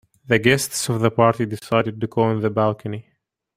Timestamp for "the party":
0.99-1.45